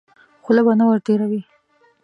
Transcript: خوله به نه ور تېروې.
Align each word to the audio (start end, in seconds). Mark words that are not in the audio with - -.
خوله 0.43 0.61
به 0.65 0.73
نه 0.79 0.85
ور 0.87 0.99
تېروې. 1.05 1.41